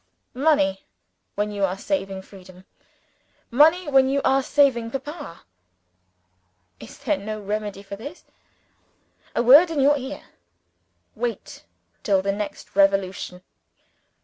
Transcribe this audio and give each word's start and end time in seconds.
Money, 0.33 0.87
when 1.35 1.51
you 1.51 1.63
are 1.63 1.77
saving 1.77 2.23
Freedom! 2.23 2.65
Money, 3.51 3.87
when 3.87 4.09
you 4.09 4.19
are 4.25 4.41
saving 4.41 4.89
Papa! 4.89 5.43
Is 6.79 6.97
there 6.97 7.19
no 7.19 7.39
remedy 7.39 7.83
for 7.83 7.95
this? 7.95 8.23
A 9.35 9.43
word 9.43 9.69
in 9.69 9.79
your 9.79 9.99
ear. 9.99 10.23
Wait 11.13 11.65
till 12.01 12.23
the 12.23 12.31
next 12.31 12.75
revolution! 12.75 13.43